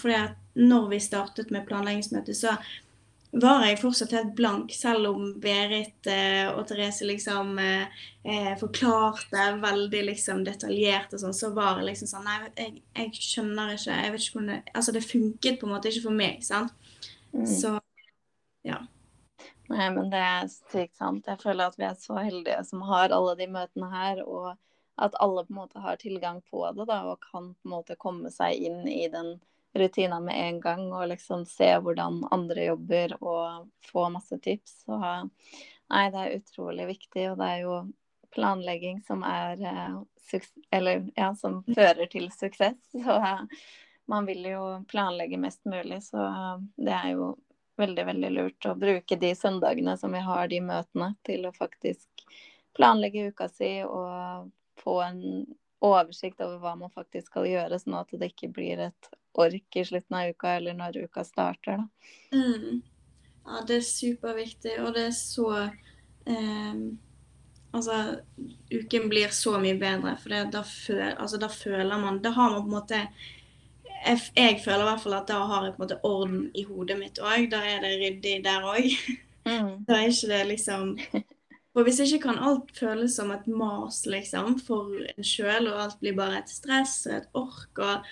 [0.55, 2.57] Når vi startet med planleggingsmøtet, så
[3.33, 9.47] var jeg fortsatt helt blank, selv om Berit eh, og Therese liksom eh, eh, forklarte
[9.63, 13.95] veldig liksom detaljert og sånn, så var jeg liksom sånn Nei, jeg, jeg, skjønner ikke.
[13.97, 16.75] Jeg vet ikke hvordan det Altså, det funket på en måte ikke for meg, sant.
[17.33, 17.47] Mm.
[17.49, 17.73] Så
[18.67, 18.83] ja.
[19.71, 21.25] Nei, men det er sykt sant.
[21.25, 24.53] Jeg føler at vi er så heldige som har alle de møtene her, og
[25.01, 27.97] at alle på en måte har tilgang på det, da, og kan på en måte
[27.97, 29.39] komme seg inn i den
[29.73, 34.83] rutiner med en gang og liksom se hvordan andre jobber og få masse tips.
[34.85, 37.77] Så nei, det er utrolig viktig, og det er jo
[38.33, 42.77] planlegging som er eh, Eller ja, som fører til suksess.
[43.05, 43.19] Så
[44.05, 46.23] man vil jo planlegge mest mulig, så
[46.75, 47.37] det er jo
[47.79, 52.25] veldig, veldig lurt å bruke de søndagene som vi har de møtene, til å faktisk
[52.75, 54.49] planlegge uka si og
[54.83, 55.21] få en
[55.83, 59.85] oversikt over hva man faktisk skal gjøre, sånn at det ikke blir et ork i
[59.85, 61.81] slutten av uka eller når uka starter.
[61.81, 61.87] Da.
[62.37, 62.81] Mm.
[63.43, 65.49] Ja, det er superviktig, og det er så
[66.25, 66.83] eh,
[67.73, 68.19] Altså,
[68.69, 72.51] uken blir så mye bedre, for det, da, føl, altså, da, føler man Da har
[72.53, 72.99] man på en måte
[74.03, 76.65] jeg, jeg, føler i hvert fall at da har jeg på en måte orden i
[76.67, 77.47] hodet mitt òg.
[77.53, 78.89] Da er det ryddig der òg.
[79.47, 79.71] Mm.
[79.87, 80.91] Da er ikke det liksom
[81.73, 85.97] For hvis ikke kan alt føles som et mas, liksom, for en sjøl, og alt
[86.03, 87.79] blir bare et stress og et ork.
[87.79, 88.05] og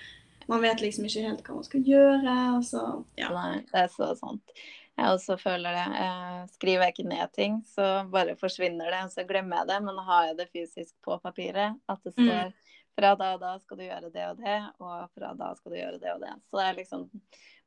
[0.52, 2.36] man vet liksom ikke helt hva man skal gjøre.
[2.58, 2.84] og så,
[3.20, 3.32] ja.
[3.32, 4.54] Nei, det er så sant.
[5.00, 5.86] Jeg også føler det.
[6.04, 9.00] Eh, skriver jeg ikke ned ting, så bare forsvinner det.
[9.08, 12.20] Og så glemmer jeg det, men har jeg det fysisk på papiret, at det mm.
[12.20, 12.78] står mm.
[13.00, 15.80] fra da og da skal du gjøre det og det, og fra da skal du
[15.80, 16.34] gjøre det og det.
[16.50, 17.08] Så det er liksom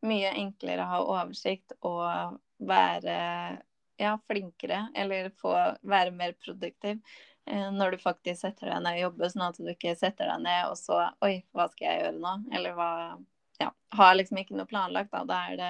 [0.05, 3.15] mye enklere å ha oversikt og være
[3.97, 7.01] ja, flinkere, eller få være mer produktiv
[7.45, 10.71] når du faktisk setter deg ned og jobber, sånn at du ikke setter deg ned
[10.71, 12.35] og så Oi, hva skal jeg gjøre nå?
[12.57, 12.91] Eller hva
[13.61, 13.69] Ja.
[13.95, 15.21] Har liksom ikke noe planlagt, da.
[15.29, 15.69] Da er det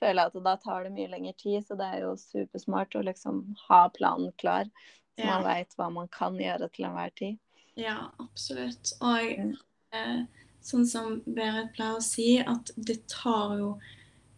[0.00, 3.04] føler jeg at da tar det mye lengre tid, så det er jo supersmart å
[3.06, 4.68] liksom ha planen klar.
[5.16, 5.30] Så ja.
[5.32, 7.38] man veit hva man kan gjøre til enhver tid.
[7.80, 8.92] Ja, absolutt.
[9.04, 9.54] Og mm.
[9.96, 10.18] eh,
[10.64, 13.76] sånn som Berit pleier å si, at det tar jo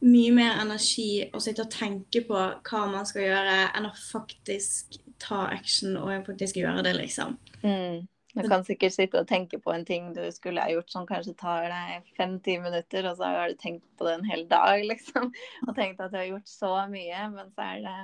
[0.04, 5.00] mye mer energi å sitte og tenke på hva man skal gjøre, enn å faktisk
[5.22, 7.36] ta action og faktisk gjøre det, liksom.
[7.62, 8.06] Mm.
[8.38, 11.34] Du kan sikkert sitte og tenke på en ting du skulle ha gjort som kanskje
[11.38, 15.30] tar deg fem-ti minutter, og så har du tenkt på det en hel dag, liksom.
[15.66, 17.98] Og tenkt at du har gjort så mye, men så er det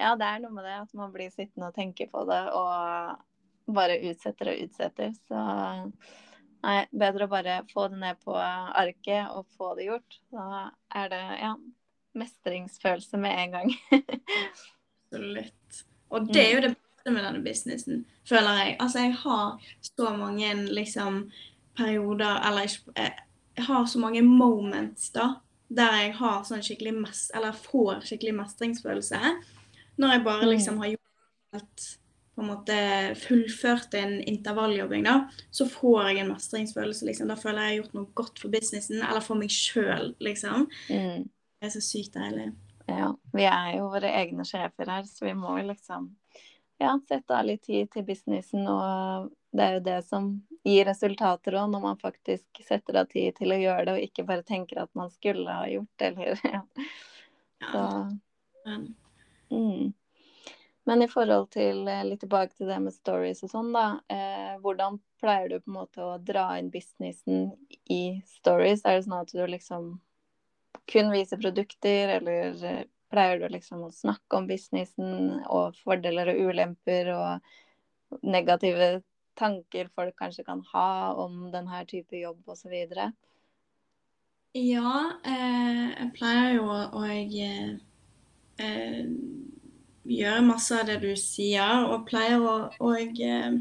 [0.00, 3.74] Ja, det er noe med det at man blir sittende og tenke på det, og
[3.74, 5.12] bare utsetter og utsetter.
[5.28, 5.44] Så
[6.64, 10.18] nei, bedre å bare få det ned på arket og få det gjort.
[10.34, 10.70] Da
[11.02, 11.54] er det ja,
[12.20, 13.72] mestringsfølelse med en gang.
[15.10, 15.84] Absolutt.
[16.10, 18.76] Og det er jo det beste med denne businessen, føler jeg.
[18.80, 21.22] Altså, jeg har så mange liksom
[21.78, 22.66] perioder Eller
[22.98, 23.14] eh,
[23.56, 25.34] jeg har så mange moments, da,
[25.68, 29.20] der jeg har sånn skikkelig mest, eller får skikkelig mestringsfølelse.
[30.00, 31.86] Når jeg bare liksom har gjort helt
[32.34, 32.76] på en måte
[33.20, 35.16] fullført en intervalljobbing, da,
[35.52, 37.06] så får jeg en mestringsfølelse.
[37.06, 37.28] liksom.
[37.28, 40.66] Da føler jeg jeg har gjort noe godt for businessen, eller for meg sjøl, liksom.
[40.88, 41.28] Mm.
[41.28, 42.48] Det er så sykt deilig.
[42.86, 46.08] Ja, vi er jo våre egne sjefer her, så vi må jo liksom
[46.80, 48.64] ja, sette av litt tid til businessen.
[48.68, 50.30] Og det er jo det som
[50.64, 54.26] gir resultater òg, når man faktisk setter av tid til å gjøre det, og ikke
[54.28, 56.64] bare tenker at man skulle ha gjort det, eller ja.
[57.70, 57.86] Så,
[59.52, 59.92] mm.
[60.88, 64.00] Men i forhold til eh, litt tilbake til det med stories og sånn, da.
[64.10, 67.50] Eh, hvordan pleier du på en måte å dra inn businessen
[67.92, 68.82] i stories?
[68.84, 69.92] Er det sånn at du liksom
[70.88, 76.50] kun vise produkter, eller eh, pleier du liksom å snakke om businessen og fordeler og
[76.50, 79.00] ulemper og negative
[79.38, 82.74] tanker folk kanskje kan ha om denne type jobb osv.?
[84.58, 87.80] Ja, eh, jeg pleier jo å jeg,
[88.58, 89.02] eh,
[90.10, 93.60] gjøre masse av det du sier, og pleier å, og, eh,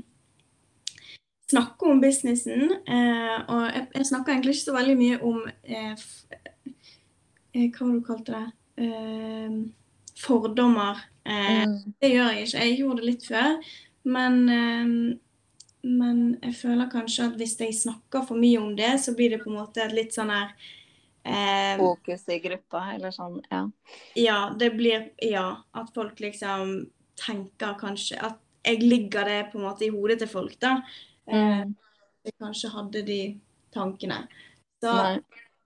[1.49, 2.71] snakke om businessen.
[2.87, 6.51] Eh, og jeg, jeg, snakker egentlig ikke så veldig mye om eh, eh,
[7.53, 8.47] Hva var det du kalte det?
[8.79, 9.51] eh,
[10.17, 10.97] fordommer.
[11.23, 11.93] Eh, mm.
[11.99, 12.65] Det gjør jeg ikke.
[12.65, 13.71] Jeg gjorde det litt før.
[14.09, 14.91] Men, eh,
[15.89, 19.41] men jeg føler kanskje at hvis jeg snakker for mye om det, så blir det
[19.43, 20.53] på en måte et litt sånn her
[21.23, 23.65] eh, Fokus i gruppa, eller sånn, ja.
[24.19, 25.63] Ja, det blir Ja.
[25.71, 30.31] At folk liksom tenker kanskje At jeg ligger det på en måte i hodet til
[30.31, 30.79] folk, da.
[31.27, 31.75] Eh, mm.
[32.27, 33.21] Jeg kanskje hadde de
[33.73, 34.25] tankene.
[34.83, 35.19] Så Nei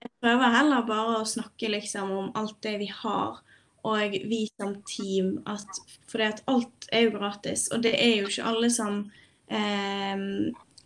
[0.04, 3.40] jeg prøver heller bare å snakke liksom om alt det vi har,
[3.88, 5.38] og vi som team.
[5.50, 5.80] At,
[6.12, 9.06] for at alt er jo gratis, og det er jo ikke alle som
[9.48, 10.28] eh,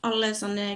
[0.08, 0.67] Alle sånne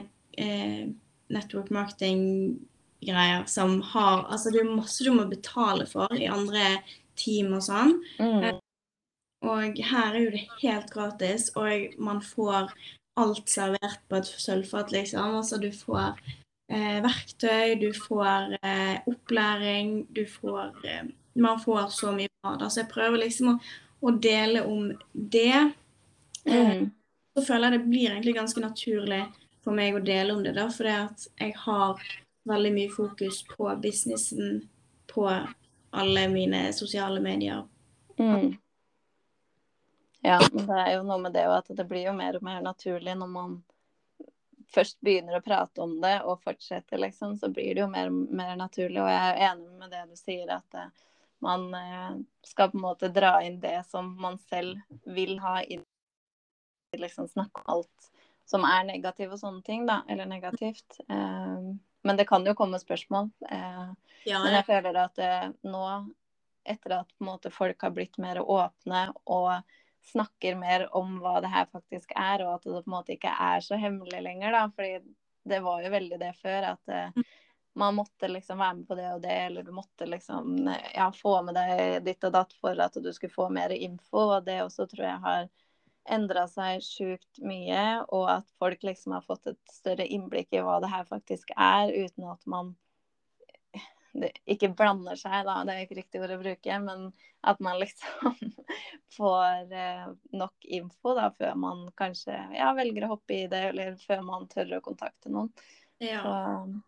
[0.42, 0.90] eh,
[1.32, 6.82] network marketing-greier som har Altså det er masse du må betale for i andre
[7.20, 7.94] team og sånn.
[8.18, 8.50] Mm.
[8.50, 8.58] Eh,
[9.46, 12.74] og her er jo det helt gratis, og man får
[13.22, 15.38] alt servert på et sølvfat, liksom.
[15.42, 16.18] Altså du får
[17.04, 21.04] verktøy, du får eh, opplæring, du får eh,
[21.34, 22.56] Man får så mye bra.
[22.60, 22.70] Da.
[22.70, 23.58] Så jeg prøver liksom å,
[24.04, 25.72] å dele om det.
[26.46, 26.90] Eh, mm.
[27.36, 29.22] Så føler jeg det blir egentlig ganske naturlig
[29.64, 32.02] for meg å dele om det, da, fordi at jeg har
[32.50, 34.64] veldig mye fokus på businessen
[35.12, 37.64] på alle mine sosiale medier.
[38.18, 38.58] Mm.
[40.22, 42.62] Ja, men det er jo noe med det at det blir jo mer og mer
[42.66, 43.56] naturlig når man
[44.74, 48.56] først begynner å prate om det og fortsetter, liksom, så blir det jo mer, mer
[48.60, 49.00] naturlig.
[49.02, 50.90] Og jeg er enig med det du sier, at uh,
[51.44, 52.14] man uh,
[52.48, 55.86] skal på en måte dra inn det som man selv vil ha inn.
[56.98, 58.10] Liksom snakke om alt
[58.50, 60.02] som er negativt og sånne ting, da.
[60.12, 61.00] Eller negativt.
[61.08, 63.30] Uh, men det kan jo komme spørsmål.
[63.46, 65.20] Men jeg føler at
[65.62, 65.82] nå,
[66.66, 69.52] etter at måte, folk har blitt mer åpne og
[70.08, 73.32] snakker mer om hva det her faktisk er, og at det på en måte ikke
[73.32, 74.52] er så hemmelig lenger.
[74.56, 75.00] da, fordi
[75.44, 77.24] det var jo veldig det før, at uh,
[77.74, 81.38] man måtte liksom være med på det og det, eller du måtte liksom ja, få
[81.48, 84.26] med deg ditt og datt for at du skulle få mer info.
[84.36, 85.50] Og det også tror jeg har
[86.12, 90.80] endra seg sjukt mye, og at folk liksom har fått et større innblikk i hva
[90.82, 92.74] det her faktisk er, uten at man
[94.14, 97.10] det, ikke blander seg, da, det er ikke riktig ord å bruke, men
[97.48, 98.36] at man liksom
[99.18, 103.98] får eh, nok info da, før man kanskje ja, velger å hoppe i det, eller
[104.04, 105.52] før man tør å kontakte noen.
[106.02, 106.22] Ja.
[106.22, 106.82] Så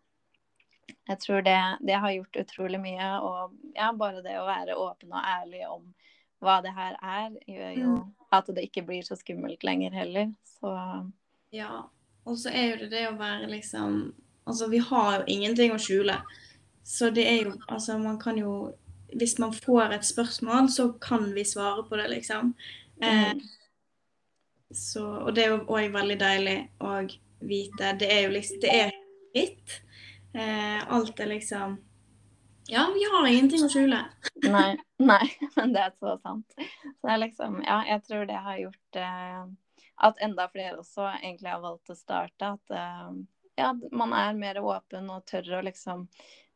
[1.04, 3.08] jeg tror det, det, har gjort utrolig mye.
[3.24, 5.86] Og ja, bare det å være åpen og ærlig om
[6.44, 8.08] hva det her er, gjør jo mm.
[8.36, 10.32] at det ikke blir så skummelt lenger heller.
[10.58, 10.74] Så
[11.54, 11.86] Ja.
[12.24, 15.78] Og så er jo det det å være liksom Altså, vi har jo ingenting å
[15.80, 16.18] skjule.
[16.84, 18.74] Så det er jo Altså, man kan jo
[19.16, 22.54] Hvis man får et spørsmål, så kan vi svare på det, liksom.
[23.02, 23.34] Eh,
[24.74, 26.96] så, og det er jo òg veldig deilig å
[27.38, 27.92] vite.
[28.00, 28.94] Det er jo liksom Det er
[29.30, 29.80] fritt.
[30.34, 31.76] Eh, alt er liksom
[32.68, 34.00] Ja, vi har ingenting å skjule.
[34.48, 34.76] Nei,
[35.12, 36.56] nei, men det er så sant.
[36.56, 39.42] Så det er liksom, ja, jeg tror det har gjort eh,
[40.08, 42.54] at enda flere også egentlig har valgt å starte.
[42.56, 43.10] At eh,
[43.60, 46.08] ja, man er mer åpen og tør å liksom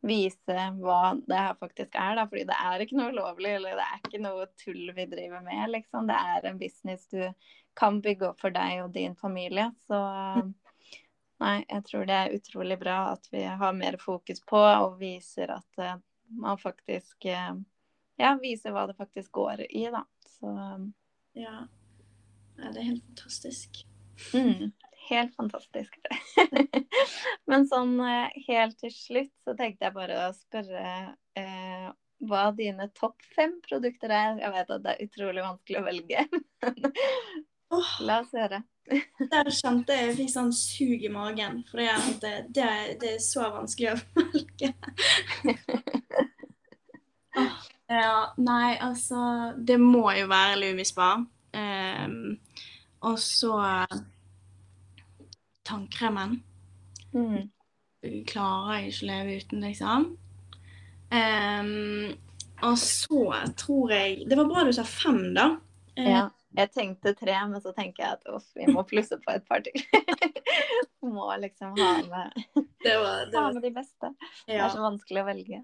[0.06, 2.16] vise hva det her faktisk er.
[2.18, 2.26] Da.
[2.30, 5.64] Fordi det er ikke noe ulovlig, eller det er ikke noe tull vi driver med.
[5.74, 6.06] Liksom.
[6.10, 7.22] Det er en business du
[7.78, 9.68] kan bygge opp for deg og din familie.
[9.86, 9.98] Så
[11.42, 15.52] nei, jeg tror det er utrolig bra at vi har mer fokus på og viser
[15.54, 15.98] at uh,
[16.42, 17.58] man faktisk uh,
[18.18, 20.02] Ja, viser hva det faktisk går i, da.
[20.38, 20.50] Så
[21.38, 21.68] Ja.
[22.58, 23.84] ja det er helt fantastisk.
[24.34, 24.72] mm,
[25.08, 25.98] helt fantastisk.
[27.50, 30.92] Men sånn uh, helt til slutt så tenkte jeg bare å spørre
[32.28, 34.40] hva dine topp fem produkter er.
[34.42, 36.26] Jeg vet at det er utrolig vanskelig å velge.
[37.68, 37.88] Oh.
[38.00, 38.62] La oss høre.
[38.88, 41.60] Der kjente jeg fikk sånn sug i magen.
[41.68, 42.68] For det, det,
[43.02, 44.70] det er så vanskelig å velge.
[47.36, 47.58] oh,
[47.92, 51.10] ja, nei, altså Det må jo være Lumispa.
[51.52, 52.38] Um,
[53.04, 53.52] og så
[55.68, 56.40] tannkremen.
[57.12, 57.50] Mm.
[58.28, 60.08] Klarer jeg ikke å leve uten, liksom.
[61.08, 62.16] Um,
[62.60, 63.22] og så
[63.56, 65.54] tror jeg Det var bra du sa fem, da.
[65.96, 66.26] Ja.
[66.56, 69.60] Jeg tenkte tre, men så tenker jeg at uff, vi må plusse på et par
[69.66, 69.76] til.
[71.08, 72.32] må liksom ha med,
[72.84, 73.42] det var, det var...
[73.42, 74.12] ha med de beste.
[74.46, 74.52] Ja.
[74.52, 75.62] Det er så vanskelig å velge.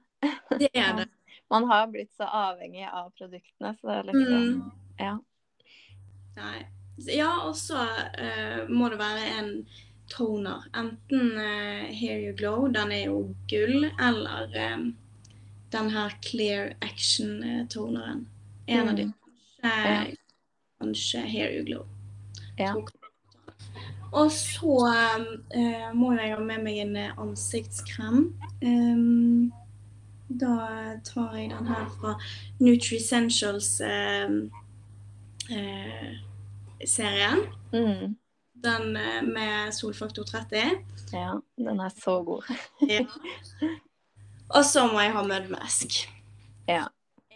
[0.60, 1.08] Det er det.
[1.52, 4.70] Man har blitt så avhengig av produktene, så liksom mm.
[5.00, 5.16] Ja.
[6.38, 6.60] Nei.
[7.10, 9.50] Ja, og så uh, må det være en
[10.08, 10.66] toner.
[10.76, 14.96] Enten uh, Hair You Glow, den er jo gull, eller um,
[15.72, 18.28] den her Clear Action-toneren.
[18.66, 18.88] En mm.
[18.88, 19.12] av de.
[19.62, 20.16] Kanskje, ja
[20.84, 21.86] kanskje Hair You Glow.
[22.58, 22.74] Ja.
[24.12, 24.94] Og så
[25.56, 28.34] uh, må jeg ha med meg en eh, ansiktskrem.
[28.62, 29.52] Um,
[30.28, 30.56] da
[31.04, 32.14] tar jeg den her fra
[32.60, 34.50] Nutricentials-serien.
[37.72, 38.16] Uh, mm.
[38.64, 38.96] Den
[39.28, 40.62] med solfaktor 30.
[41.12, 42.48] Ja, den er så god.
[42.88, 43.04] ja.
[44.48, 46.08] Og så må jeg ha mødmesk.
[46.68, 46.86] Ja.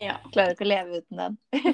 [0.01, 0.17] ja.
[0.33, 1.37] Klarer ikke å leve uten den.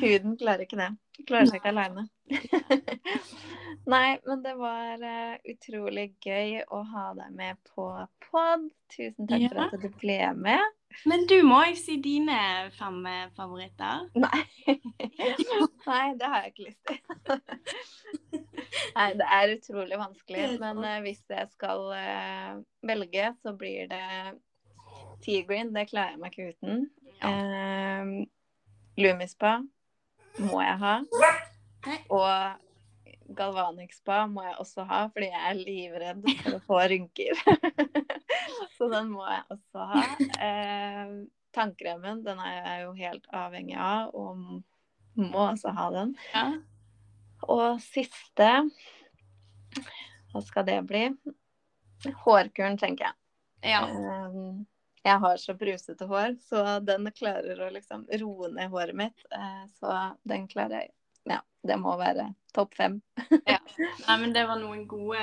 [0.00, 0.90] Huden klarer ikke det.
[1.24, 2.08] Klarer seg ikke aleine.
[3.92, 7.86] Nei, men det var uh, utrolig gøy å ha deg med på
[8.26, 8.66] pod.
[8.90, 9.50] Tusen takk ja.
[9.52, 10.74] for at du ble med.
[11.06, 12.36] Men du må jo si dine
[12.76, 14.06] fem eh, favoritter.
[14.16, 14.42] Nei.
[15.90, 16.98] Nei, det har jeg ikke lyst til.
[18.96, 20.48] Nei, det er utrolig vanskelig.
[20.62, 24.04] Men uh, hvis jeg skal uh, velge, så blir det
[25.22, 25.74] T-green.
[25.76, 26.86] Det klarer jeg meg ikke uten.
[27.22, 28.02] Ja.
[28.96, 29.58] Lumispa
[30.42, 30.94] må jeg ha.
[32.12, 32.62] Og
[33.36, 37.40] Galvanic Spa må jeg også ha, fordi jeg er livredd for å få rynker.
[38.76, 40.04] Så den må jeg også ha.
[40.46, 41.12] Eh,
[41.56, 44.62] tannkremen den er jeg jo helt avhengig av, og
[45.16, 46.14] må også ha den.
[46.34, 46.46] Ja.
[47.52, 48.50] Og siste
[50.32, 51.04] Hva skal det bli?
[52.24, 53.16] Hårkuren, tenker jeg.
[53.72, 53.82] Ja.
[53.88, 54.50] Eh,
[55.06, 59.26] jeg har så brusete hår, så den klarer å liksom roe ned håret mitt.
[59.30, 59.94] Eh, så
[60.26, 60.92] den klarer jeg.
[61.30, 63.00] Ja, det må være topp fem.
[63.46, 63.60] ja.
[64.06, 65.22] Nei, men det var noen gode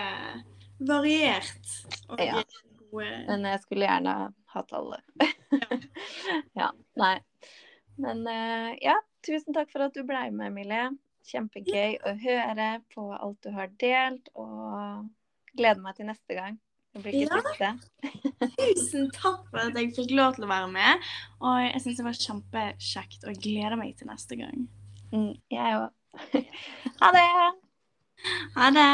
[0.84, 1.76] Variert.
[2.18, 2.44] ja.
[2.92, 3.10] Gode...
[3.28, 4.16] Men jeg skulle gjerne
[4.54, 5.00] hatt alle.
[6.60, 6.72] ja.
[7.00, 7.16] Nei.
[8.04, 10.92] Men uh, ja, tusen takk for at du ble med, Emilie.
[11.28, 15.08] Kjempegøy å høre på alt du har delt, og
[15.56, 16.60] gleder meg til neste gang.
[16.94, 17.72] Ja.
[18.60, 21.08] Tusen takk for at jeg fikk lov til å være med.
[21.42, 24.68] Og jeg syns det var kjempekjekt, og jeg gleder meg til neste gang.
[25.10, 25.90] Mm, jeg òg.
[27.02, 27.28] ha det.
[28.60, 28.90] Ha det.